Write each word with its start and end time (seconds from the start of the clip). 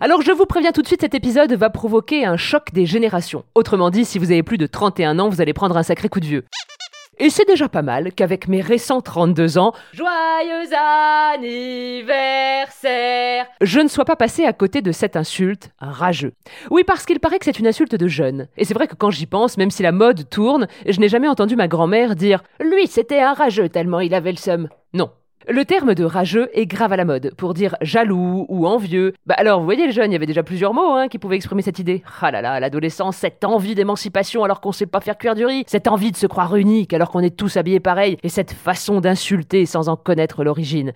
Alors 0.00 0.20
je 0.20 0.30
vous 0.30 0.44
préviens 0.44 0.72
tout 0.72 0.82
de 0.82 0.86
suite, 0.86 1.00
cet 1.00 1.14
épisode 1.14 1.54
va 1.54 1.70
provoquer 1.70 2.26
un 2.26 2.36
choc 2.36 2.70
des 2.72 2.84
générations. 2.84 3.44
Autrement 3.54 3.88
dit, 3.88 4.04
si 4.04 4.18
vous 4.18 4.30
avez 4.30 4.42
plus 4.42 4.58
de 4.58 4.66
31 4.66 5.18
ans, 5.18 5.30
vous 5.30 5.40
allez 5.40 5.54
prendre 5.54 5.74
un 5.76 5.82
sacré 5.82 6.10
coup 6.10 6.20
de 6.20 6.26
vieux. 6.26 6.44
Et 7.18 7.30
c'est 7.30 7.46
déjà 7.46 7.70
pas 7.70 7.80
mal 7.80 8.12
qu'avec 8.12 8.46
mes 8.46 8.60
récents 8.60 9.00
32 9.00 9.56
ans, 9.56 9.72
joyeux 9.94 10.74
anniversaire, 11.34 13.46
je 13.62 13.80
ne 13.80 13.88
sois 13.88 14.04
pas 14.04 14.16
passé 14.16 14.44
à 14.44 14.52
côté 14.52 14.82
de 14.82 14.92
cette 14.92 15.16
insulte 15.16 15.70
rageux. 15.78 16.34
Oui, 16.70 16.84
parce 16.84 17.06
qu'il 17.06 17.18
paraît 17.18 17.38
que 17.38 17.46
c'est 17.46 17.58
une 17.58 17.66
insulte 17.66 17.94
de 17.94 18.06
jeune. 18.06 18.48
Et 18.58 18.66
c'est 18.66 18.74
vrai 18.74 18.86
que 18.86 18.96
quand 18.96 19.10
j'y 19.10 19.24
pense, 19.24 19.56
même 19.56 19.70
si 19.70 19.82
la 19.82 19.92
mode 19.92 20.28
tourne, 20.28 20.68
je 20.86 21.00
n'ai 21.00 21.08
jamais 21.08 21.28
entendu 21.28 21.56
ma 21.56 21.68
grand-mère 21.68 22.16
dire 22.16 22.42
lui 22.60 22.86
c'était 22.86 23.22
un 23.22 23.32
rageux 23.32 23.70
tellement 23.70 24.00
il 24.00 24.12
avait 24.12 24.32
le 24.32 24.36
seum. 24.36 24.68
Non, 24.92 25.10
le 25.48 25.64
terme 25.64 25.94
de 25.94 26.04
rageux 26.04 26.48
est 26.54 26.66
grave 26.66 26.92
à 26.92 26.96
la 26.96 27.04
mode, 27.04 27.32
pour 27.36 27.54
dire 27.54 27.76
jaloux 27.80 28.46
ou 28.48 28.66
envieux. 28.66 29.14
Bah 29.26 29.34
alors, 29.38 29.60
vous 29.60 29.64
voyez 29.64 29.86
le 29.86 29.92
jeune, 29.92 30.10
il 30.10 30.14
y 30.14 30.16
avait 30.16 30.26
déjà 30.26 30.42
plusieurs 30.42 30.74
mots 30.74 30.94
hein, 30.94 31.08
qui 31.08 31.18
pouvaient 31.18 31.36
exprimer 31.36 31.62
cette 31.62 31.78
idée. 31.78 32.02
Ah 32.20 32.30
là 32.30 32.42
là, 32.42 32.58
l'adolescence, 32.58 33.16
cette 33.16 33.44
envie 33.44 33.74
d'émancipation 33.74 34.42
alors 34.42 34.60
qu'on 34.60 34.72
sait 34.72 34.86
pas 34.86 35.00
faire 35.00 35.16
cuire 35.18 35.34
du 35.34 35.46
riz, 35.46 35.64
cette 35.66 35.86
envie 35.86 36.10
de 36.10 36.16
se 36.16 36.26
croire 36.26 36.56
unique 36.56 36.92
alors 36.92 37.10
qu'on 37.10 37.20
est 37.20 37.36
tous 37.36 37.56
habillés 37.56 37.80
pareil, 37.80 38.16
et 38.22 38.28
cette 38.28 38.52
façon 38.52 39.00
d'insulter 39.00 39.66
sans 39.66 39.88
en 39.88 39.96
connaître 39.96 40.42
l'origine. 40.42 40.92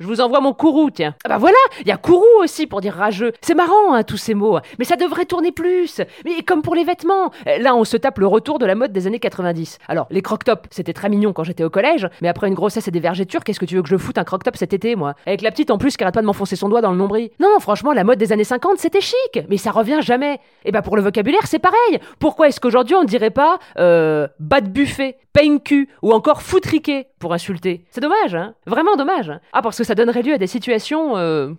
Je 0.00 0.06
vous 0.08 0.20
envoie 0.20 0.40
mon 0.40 0.52
courroux, 0.52 0.90
tiens. 0.90 1.14
Ah 1.24 1.28
bah 1.28 1.38
voilà, 1.38 1.56
il 1.80 1.86
y 1.86 1.92
a 1.92 1.96
courroux 1.96 2.24
aussi 2.40 2.66
pour 2.66 2.80
dire 2.80 2.94
rageux. 2.94 3.32
C'est 3.40 3.54
marrant, 3.54 3.94
hein, 3.94 4.02
tous 4.02 4.16
ces 4.16 4.34
mots. 4.34 4.58
Mais 4.80 4.84
ça 4.84 4.96
devrait 4.96 5.24
tourner 5.24 5.52
plus. 5.52 6.00
Mais 6.24 6.42
comme 6.42 6.62
pour 6.62 6.74
les 6.74 6.82
vêtements. 6.82 7.30
Là, 7.60 7.76
on 7.76 7.84
se 7.84 7.96
tape 7.96 8.18
le 8.18 8.26
retour 8.26 8.58
de 8.58 8.66
la 8.66 8.74
mode 8.74 8.92
des 8.92 9.06
années 9.06 9.20
90. 9.20 9.78
Alors, 9.86 10.08
les 10.10 10.20
croc-tops, 10.20 10.68
c'était 10.72 10.92
très 10.92 11.08
mignon 11.08 11.32
quand 11.32 11.44
j'étais 11.44 11.62
au 11.62 11.70
collège, 11.70 12.08
mais 12.22 12.28
après 12.28 12.48
une 12.48 12.54
grossesse 12.54 12.88
et 12.88 12.90
des 12.90 12.98
vergetures, 12.98 13.44
qu'est-ce 13.44 13.60
que 13.60 13.66
tu 13.66 13.76
veux 13.76 13.82
que 13.82 13.88
je 13.88 13.96
foute 13.96 14.18
un 14.18 14.24
croc-top 14.24 14.56
cet 14.56 14.72
été, 14.72 14.96
moi? 14.96 15.14
Avec 15.26 15.42
la 15.42 15.52
petite 15.52 15.70
en 15.70 15.78
plus 15.78 15.96
qui 15.96 16.02
arrête 16.02 16.14
pas 16.14 16.22
de 16.22 16.26
m'enfoncer 16.26 16.56
son 16.56 16.68
doigt 16.68 16.80
dans 16.80 16.90
le 16.90 16.96
nombril. 16.96 17.30
Non, 17.38 17.60
franchement, 17.60 17.92
la 17.92 18.02
mode 18.02 18.18
des 18.18 18.32
années 18.32 18.42
50, 18.42 18.78
c'était 18.78 19.00
chic, 19.00 19.44
mais 19.48 19.58
ça 19.58 19.70
revient 19.70 20.00
jamais. 20.00 20.40
Et 20.64 20.72
bah 20.72 20.82
pour 20.82 20.96
le 20.96 21.02
vocabulaire, 21.02 21.46
c'est 21.46 21.60
pareil. 21.60 22.00
Pourquoi 22.18 22.48
est-ce 22.48 22.58
qu'aujourd'hui 22.58 22.96
on 22.96 23.04
dirait 23.04 23.30
pas 23.30 23.58
euh, 23.78 24.26
bas 24.40 24.60
de 24.60 24.68
buffet, 24.68 25.18
pain 25.32 25.58
cul 25.58 25.88
ou 26.02 26.12
encore 26.12 26.42
foutriqué? 26.42 27.06
Pour 27.24 27.32
insulter 27.32 27.86
C'est 27.90 28.02
dommage, 28.02 28.34
hein 28.34 28.52
Vraiment 28.66 28.96
dommage. 28.96 29.32
Ah, 29.54 29.62
parce 29.62 29.78
que 29.78 29.84
ça 29.84 29.94
donnerait 29.94 30.20
lieu 30.20 30.34
à 30.34 30.38
des 30.38 30.46
situations. 30.46 31.16
Euh... 31.16 31.54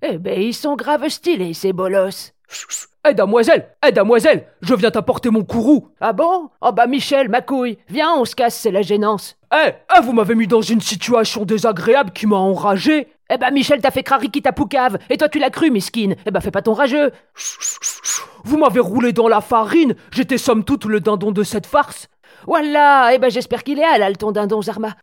Eh 0.00 0.16
ben, 0.18 0.40
ils 0.40 0.54
sont 0.54 0.76
grave 0.76 1.08
stylés, 1.08 1.54
ces 1.54 1.72
bolosses. 1.72 2.34
Eh 3.08 3.14
damoiselle 3.14 3.70
Eh 3.84 3.90
damoiselle 3.90 4.46
Je 4.60 4.76
viens 4.76 4.92
t'apporter 4.92 5.30
mon 5.30 5.42
courroux 5.42 5.88
Ah 6.00 6.12
bon? 6.12 6.50
Oh 6.60 6.70
bah 6.70 6.86
Michel, 6.86 7.28
ma 7.28 7.40
couille, 7.40 7.78
viens, 7.88 8.14
on 8.16 8.24
se 8.24 8.36
casse, 8.36 8.56
c'est 8.56 8.70
la 8.70 8.82
gênance. 8.82 9.36
Eh 9.52 9.72
Eh, 9.96 10.00
vous 10.00 10.12
m'avez 10.12 10.36
mis 10.36 10.46
dans 10.46 10.62
une 10.62 10.80
situation 10.80 11.44
désagréable 11.44 12.12
qui 12.12 12.28
m'a 12.28 12.36
enragé 12.36 13.08
Eh 13.30 13.36
bah 13.36 13.50
Michel 13.50 13.80
t'a 13.80 13.90
fait 13.90 14.02
ta 14.02 14.52
poucave, 14.52 14.98
et 15.10 15.18
toi 15.18 15.28
tu 15.28 15.38
l'as 15.38 15.50
cru, 15.50 15.70
misquine. 15.70 16.16
Eh 16.24 16.30
bah 16.30 16.40
fais 16.40 16.50
pas 16.50 16.62
ton 16.62 16.72
rageux. 16.72 17.12
Vous 18.44 18.56
m'avez 18.56 18.80
roulé 18.80 19.12
dans 19.12 19.28
la 19.28 19.40
farine 19.40 19.94
J'étais 20.10 20.38
somme 20.38 20.64
toute 20.64 20.86
le 20.86 21.00
dindon 21.00 21.30
de 21.32 21.42
cette 21.42 21.66
farce 21.66 22.08
Voilà, 22.46 23.10
eh 23.12 23.18
ben 23.18 23.30
j'espère 23.30 23.64
qu'il 23.64 23.78
est 23.78 23.84
halal 23.84 24.16
ton 24.16 24.32
dindon 24.32 24.62
Zarma. 24.62 24.94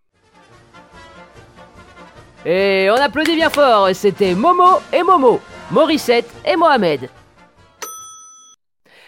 Et 2.45 2.89
on 2.91 2.95
applaudit 2.95 3.35
bien 3.35 3.49
fort, 3.49 3.89
c'était 3.93 4.33
Momo 4.35 4.79
et 4.93 5.03
Momo, 5.03 5.39
Morissette 5.71 6.29
et 6.45 6.55
Mohamed. 6.55 7.09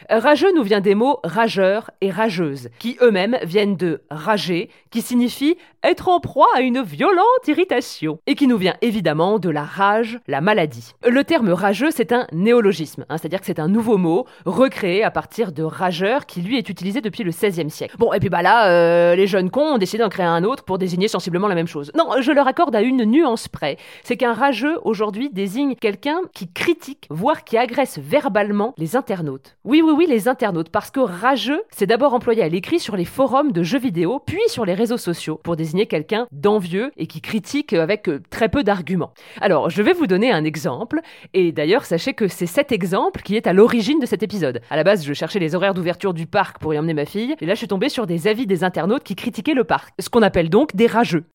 Rageux 0.09 0.53
nous 0.55 0.63
vient 0.63 0.79
des 0.79 0.95
mots 0.95 1.19
rageur 1.25 1.91
et 1.99 2.11
rageuse, 2.11 2.69
qui 2.79 2.97
eux-mêmes 3.01 3.37
viennent 3.43 3.75
de 3.75 4.03
rager, 4.09 4.69
qui 4.89 5.01
signifie 5.01 5.57
être 5.83 6.07
en 6.07 6.21
proie 6.21 6.47
à 6.55 6.61
une 6.61 6.81
violente 6.81 7.47
irritation, 7.47 8.19
et 8.25 8.35
qui 8.35 8.47
nous 8.47 8.57
vient 8.57 8.75
évidemment 8.81 9.37
de 9.37 9.49
la 9.49 9.63
rage, 9.63 10.19
la 10.27 10.39
maladie. 10.39 10.93
Le 11.05 11.25
terme 11.25 11.49
rageux, 11.49 11.91
c'est 11.91 12.13
un 12.13 12.25
néologisme, 12.31 13.05
hein, 13.09 13.17
c'est-à-dire 13.17 13.41
que 13.41 13.45
c'est 13.45 13.59
un 13.59 13.67
nouveau 13.67 13.97
mot 13.97 14.25
recréé 14.45 15.03
à 15.03 15.11
partir 15.11 15.51
de 15.51 15.63
rageur 15.63 16.25
qui 16.25 16.41
lui 16.41 16.57
est 16.57 16.69
utilisé 16.69 17.01
depuis 17.01 17.23
le 17.23 17.31
XVIe 17.31 17.69
siècle. 17.69 17.97
Bon, 17.99 18.13
et 18.13 18.19
puis 18.19 18.29
bah 18.29 18.41
là, 18.41 18.69
euh, 18.69 19.15
les 19.15 19.27
jeunes 19.27 19.49
cons 19.49 19.73
ont 19.73 19.77
décidé 19.77 20.03
d'en 20.03 20.09
créer 20.09 20.25
un 20.25 20.45
autre 20.45 20.63
pour 20.63 20.77
désigner 20.77 21.09
sensiblement 21.09 21.49
la 21.49 21.55
même 21.55 21.67
chose. 21.67 21.91
Non, 21.97 22.09
je 22.21 22.31
leur 22.31 22.47
accorde 22.47 22.75
à 22.77 22.81
une 22.81 23.03
nuance 23.03 23.49
près, 23.49 23.75
c'est 24.03 24.15
qu'un 24.15 24.33
rageux 24.33 24.77
aujourd'hui 24.83 25.29
désigne 25.31 25.75
quelqu'un 25.75 26.21
qui 26.33 26.49
critique, 26.49 27.07
voire 27.09 27.43
qui 27.43 27.57
agresse 27.57 27.99
verbalement 28.01 28.73
les 28.77 28.95
internautes. 28.95 29.57
Oui, 29.65 29.81
oui, 29.81 29.96
oui, 29.97 30.05
les 30.07 30.27
internautes, 30.27 30.69
parce 30.69 30.91
que 30.91 30.99
rageux, 30.99 31.63
c'est 31.71 31.87
d'abord 31.87 32.13
employé 32.13 32.43
à 32.43 32.47
l'écrit 32.47 32.79
sur 32.79 32.95
les 32.95 33.03
forums 33.03 33.51
de 33.51 33.63
jeux 33.63 33.79
vidéo, 33.79 34.21
puis 34.23 34.37
sur 34.45 34.63
les 34.63 34.75
réseaux 34.75 34.99
sociaux, 34.99 35.41
pour 35.43 35.55
désigner 35.55 35.87
quelqu'un 35.87 36.27
d'envieux 36.31 36.91
et 36.97 37.07
qui 37.07 37.19
critique 37.19 37.73
avec 37.73 38.07
euh, 38.07 38.21
très 38.29 38.47
peu 38.47 38.63
d'arguments. 38.63 39.11
Alors, 39.41 39.71
je 39.71 39.81
vais 39.81 39.93
vous 39.93 40.05
donner 40.05 40.31
un 40.31 40.43
exemple, 40.43 41.01
et 41.33 41.51
d'ailleurs, 41.51 41.83
sachez 41.83 42.13
que 42.13 42.27
c'est 42.27 42.45
cet 42.45 42.71
exemple 42.71 43.23
qui 43.23 43.35
est 43.35 43.47
à 43.47 43.53
l'origine 43.53 43.99
de 43.99 44.05
cet 44.05 44.21
épisode. 44.21 44.61
À 44.69 44.75
la 44.75 44.83
base, 44.83 45.03
je 45.03 45.13
cherchais 45.13 45.39
les 45.39 45.55
horaires 45.55 45.73
d'ouverture 45.73 46.13
du 46.13 46.27
parc 46.27 46.59
pour 46.59 46.75
y 46.75 46.77
emmener 46.77 46.93
ma 46.93 47.05
fille, 47.05 47.35
et 47.41 47.47
là, 47.47 47.55
je 47.55 47.57
suis 47.57 47.67
tombée 47.67 47.89
sur 47.89 48.05
des 48.05 48.27
avis 48.27 48.45
des 48.45 48.63
internautes 48.63 49.03
qui 49.03 49.15
critiquaient 49.15 49.55
le 49.55 49.63
parc, 49.63 49.95
ce 49.97 50.09
qu'on 50.09 50.21
appelle 50.21 50.51
donc 50.51 50.75
des 50.75 50.85
rageux. 50.85 51.25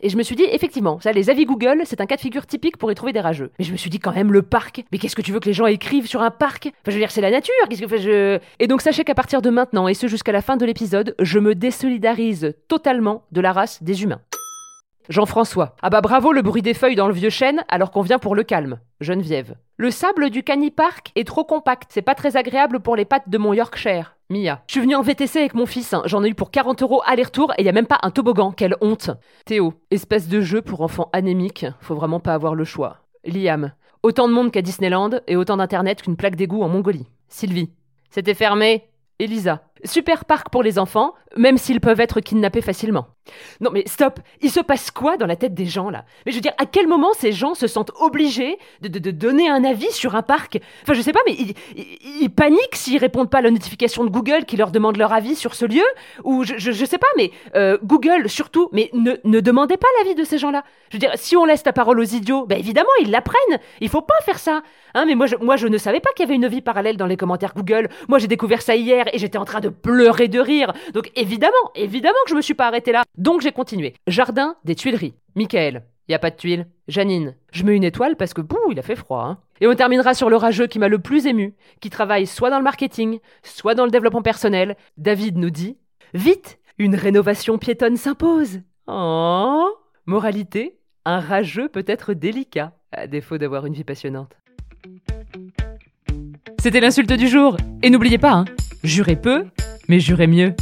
Et 0.00 0.08
je 0.08 0.16
me 0.16 0.22
suis 0.22 0.36
dit, 0.36 0.44
effectivement, 0.44 1.00
ça, 1.00 1.12
les 1.12 1.30
avis 1.30 1.44
Google, 1.44 1.82
c'est 1.84 2.00
un 2.00 2.06
cas 2.06 2.16
de 2.16 2.20
figure 2.20 2.46
typique 2.46 2.76
pour 2.76 2.90
y 2.90 2.94
trouver 2.94 3.12
des 3.12 3.20
rageux. 3.20 3.52
Mais 3.58 3.64
je 3.64 3.72
me 3.72 3.76
suis 3.76 3.90
dit, 3.90 4.00
quand 4.00 4.12
même, 4.12 4.32
le 4.32 4.42
parc. 4.42 4.84
Mais 4.92 4.98
qu'est-ce 4.98 5.16
que 5.16 5.22
tu 5.22 5.32
veux 5.32 5.40
que 5.40 5.46
les 5.46 5.52
gens 5.52 5.66
écrivent 5.66 6.06
sur 6.06 6.22
un 6.22 6.30
parc? 6.30 6.66
Enfin, 6.66 6.74
je 6.88 6.92
veux 6.92 6.98
dire, 6.98 7.10
c'est 7.10 7.20
la 7.20 7.30
nature. 7.30 7.54
Qu'est-ce 7.68 7.80
que 7.80 7.86
enfin, 7.86 7.96
je. 7.96 8.38
Et 8.58 8.66
donc, 8.66 8.82
sachez 8.82 9.04
qu'à 9.04 9.14
partir 9.14 9.40
de 9.40 9.50
maintenant, 9.50 9.88
et 9.88 9.94
ce 9.94 10.06
jusqu'à 10.06 10.32
la 10.32 10.42
fin 10.42 10.56
de 10.56 10.66
l'épisode, 10.66 11.14
je 11.20 11.38
me 11.38 11.54
désolidarise 11.54 12.54
totalement 12.68 13.24
de 13.32 13.40
la 13.40 13.52
race 13.52 13.82
des 13.82 14.02
humains. 14.02 14.20
Jean-François. 15.08 15.76
Ah 15.82 15.90
bah 15.90 16.00
bravo 16.00 16.32
le 16.32 16.42
bruit 16.42 16.62
des 16.62 16.74
feuilles 16.74 16.96
dans 16.96 17.08
le 17.08 17.14
vieux 17.14 17.30
chêne 17.30 17.64
alors 17.68 17.90
qu'on 17.90 18.02
vient 18.02 18.18
pour 18.18 18.34
le 18.34 18.42
calme. 18.42 18.78
Geneviève. 19.00 19.56
Le 19.76 19.90
sable 19.90 20.30
du 20.30 20.42
Cani 20.42 20.70
Park 20.70 21.12
est 21.16 21.26
trop 21.26 21.44
compact, 21.44 21.90
c'est 21.92 22.02
pas 22.02 22.14
très 22.14 22.36
agréable 22.36 22.80
pour 22.80 22.96
les 22.96 23.04
pattes 23.04 23.28
de 23.28 23.38
mon 23.38 23.52
Yorkshire. 23.52 24.16
Mia. 24.30 24.62
Je 24.66 24.72
suis 24.72 24.80
venue 24.80 24.94
en 24.94 25.02
VTC 25.02 25.38
avec 25.38 25.54
mon 25.54 25.66
fils, 25.66 25.92
hein. 25.92 26.02
j'en 26.06 26.24
ai 26.24 26.28
eu 26.28 26.34
pour 26.34 26.50
40 26.50 26.82
euros 26.82 27.02
aller-retour 27.04 27.52
et 27.58 27.62
y 27.62 27.68
a 27.68 27.72
même 27.72 27.86
pas 27.86 27.98
un 28.02 28.10
toboggan, 28.10 28.52
quelle 28.52 28.76
honte. 28.80 29.10
Théo. 29.44 29.74
Espèce 29.90 30.28
de 30.28 30.40
jeu 30.40 30.62
pour 30.62 30.80
enfants 30.80 31.10
anémiques, 31.12 31.66
faut 31.80 31.94
vraiment 31.94 32.20
pas 32.20 32.34
avoir 32.34 32.54
le 32.54 32.64
choix. 32.64 32.98
Liam. 33.24 33.72
Autant 34.02 34.28
de 34.28 34.32
monde 34.32 34.50
qu'à 34.50 34.62
Disneyland 34.62 35.10
et 35.26 35.36
autant 35.36 35.56
d'internet 35.58 36.02
qu'une 36.02 36.16
plaque 36.16 36.36
d'égout 36.36 36.62
en 36.62 36.68
Mongolie. 36.68 37.06
Sylvie. 37.28 37.70
C'était 38.10 38.34
fermé. 38.34 38.84
Elisa. 39.18 39.63
Super 39.84 40.24
parc 40.24 40.48
pour 40.50 40.62
les 40.62 40.78
enfants, 40.78 41.14
même 41.36 41.58
s'ils 41.58 41.80
peuvent 41.80 42.00
être 42.00 42.20
kidnappés 42.20 42.62
facilement. 42.62 43.06
Non 43.60 43.70
mais 43.72 43.84
stop, 43.86 44.20
il 44.42 44.50
se 44.50 44.60
passe 44.60 44.90
quoi 44.90 45.16
dans 45.16 45.26
la 45.26 45.36
tête 45.36 45.54
des 45.54 45.64
gens 45.66 45.90
là? 45.90 46.04
Mais 46.24 46.32
je 46.32 46.36
veux 46.36 46.42
dire, 46.42 46.52
à 46.58 46.66
quel 46.66 46.86
moment 46.86 47.12
ces 47.14 47.32
gens 47.32 47.54
se 47.54 47.66
sentent 47.66 47.92
obligés 48.00 48.58
de, 48.82 48.88
de- 48.88 49.10
donner 49.10 49.48
un 49.48 49.64
avis 49.64 49.90
sur 49.92 50.14
un 50.14 50.22
parc? 50.22 50.58
Enfin 50.82 50.92
je 50.94 51.00
sais 51.00 51.12
pas, 51.12 51.20
mais 51.26 51.36
ils, 51.74 52.30
paniquent 52.30 52.74
s'ils 52.74 52.98
répondent 52.98 53.30
pas 53.30 53.38
à 53.38 53.42
la 53.42 53.50
notification 53.50 54.04
de 54.04 54.10
Google 54.10 54.44
qui 54.44 54.56
leur 54.56 54.70
demande 54.70 54.96
leur 54.96 55.12
avis 55.12 55.36
sur 55.36 55.54
ce 55.54 55.64
lieu? 55.64 55.84
Ou 56.24 56.44
je, 56.44 56.54
je, 56.58 56.84
sais 56.84 56.98
pas, 56.98 57.06
mais 57.16 57.30
euh, 57.54 57.78
Google 57.82 58.28
surtout, 58.28 58.68
mais 58.72 58.90
ne, 58.92 59.12
ne 59.24 59.40
demandez 59.40 59.76
pas 59.76 59.88
l'avis 60.00 60.14
de 60.14 60.24
ces 60.24 60.38
gens-là. 60.38 60.62
Je 60.90 60.96
veux 60.96 61.00
dire, 61.00 61.12
si 61.16 61.36
on 61.36 61.44
laisse 61.44 61.64
la 61.64 61.72
parole 61.72 61.98
aux 62.00 62.04
idiots, 62.04 62.46
ben 62.46 62.58
évidemment 62.58 62.88
ils 63.00 63.10
l'apprennent. 63.10 63.58
Il 63.80 63.88
faut 63.88 64.02
pas 64.02 64.14
faire 64.24 64.38
ça. 64.38 64.62
Hein, 64.94 65.04
mais 65.06 65.14
moi 65.14 65.26
je, 65.26 65.36
moi 65.36 65.56
je 65.56 65.66
ne 65.66 65.78
savais 65.78 66.00
pas 66.00 66.10
qu'il 66.14 66.24
y 66.24 66.28
avait 66.28 66.36
une 66.36 66.48
vie 66.48 66.60
parallèle 66.60 66.96
dans 66.96 67.06
les 67.06 67.16
commentaires 67.16 67.54
Google. 67.54 67.88
Moi 68.08 68.18
j'ai 68.18 68.28
découvert 68.28 68.62
ça 68.62 68.76
hier 68.76 69.06
et 69.12 69.18
j'étais 69.18 69.38
en 69.38 69.44
train 69.44 69.60
de 69.60 69.72
pleurer 69.74 70.28
de 70.28 70.40
rire. 70.40 70.72
Donc 70.92 71.10
évidemment, 71.16 71.52
évidemment 71.74 72.18
que 72.24 72.30
je 72.30 72.36
me 72.36 72.42
suis 72.42 72.54
pas 72.54 72.68
arrêtée 72.68 72.92
là. 72.92 73.02
Donc 73.18 73.40
j'ai 73.42 73.52
continué. 73.52 73.94
Jardin 74.06 74.56
des 74.64 74.74
Tuileries. 74.74 75.14
Michael, 75.34 75.82
y 76.08 76.14
a 76.14 76.18
pas 76.18 76.30
de 76.30 76.36
tuiles. 76.36 76.66
Janine, 76.88 77.34
je 77.52 77.64
mets 77.64 77.76
une 77.76 77.84
étoile 77.84 78.16
parce 78.16 78.34
que 78.34 78.40
bouh, 78.40 78.70
il 78.70 78.78
a 78.78 78.82
fait 78.82 78.96
froid. 78.96 79.24
Hein. 79.24 79.38
Et 79.60 79.66
on 79.66 79.74
terminera 79.74 80.14
sur 80.14 80.30
le 80.30 80.36
rageux 80.36 80.66
qui 80.66 80.78
m'a 80.78 80.88
le 80.88 80.98
plus 80.98 81.26
ému, 81.26 81.54
qui 81.80 81.90
travaille 81.90 82.26
soit 82.26 82.50
dans 82.50 82.58
le 82.58 82.64
marketing, 82.64 83.20
soit 83.42 83.74
dans 83.74 83.84
le 83.84 83.90
développement 83.90 84.22
personnel. 84.22 84.76
David 84.96 85.38
nous 85.38 85.50
dit 85.50 85.76
Vite, 86.12 86.58
une 86.78 86.94
rénovation 86.94 87.58
piétonne 87.58 87.96
s'impose. 87.96 88.60
Oh 88.86 89.68
Moralité, 90.06 90.78
un 91.06 91.20
rageux 91.20 91.68
peut 91.68 91.84
être 91.86 92.12
délicat, 92.12 92.72
à 92.92 93.06
défaut 93.06 93.38
d'avoir 93.38 93.64
une 93.66 93.74
vie 93.74 93.84
passionnante. 93.84 94.36
C'était 96.60 96.80
l'insulte 96.80 97.12
du 97.12 97.28
jour. 97.28 97.56
Et 97.82 97.90
n'oubliez 97.90 98.18
pas, 98.18 98.32
hein, 98.32 98.44
jurez 98.84 99.16
peu, 99.16 99.46
mais 99.88 99.98
jurez 99.98 100.26
mieux. 100.26 100.54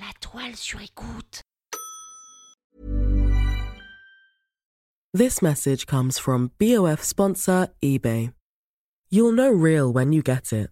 La 0.00 0.12
toile 0.20 0.56
sur 0.56 0.80
écoute. 0.80 1.42
This 5.14 5.42
message 5.42 5.86
comes 5.86 6.18
from 6.18 6.50
BOF 6.58 7.02
sponsor 7.02 7.68
eBay. 7.82 8.32
You'll 9.10 9.32
know 9.32 9.50
real 9.50 9.92
when 9.92 10.12
you 10.12 10.22
get 10.22 10.52
it. 10.52 10.70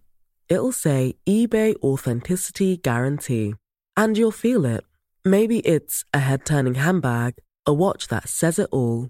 It'll 0.49 0.71
say 0.71 1.15
eBay 1.27 1.75
Authenticity 1.83 2.77
Guarantee. 2.77 3.53
And 3.95 4.17
you'll 4.17 4.31
feel 4.31 4.65
it. 4.65 4.83
Maybe 5.23 5.59
it's 5.59 6.03
a 6.11 6.19
head 6.19 6.43
turning 6.45 6.73
handbag, 6.75 7.35
a 7.67 7.73
watch 7.73 8.07
that 8.07 8.27
says 8.27 8.57
it 8.57 8.67
all, 8.71 9.09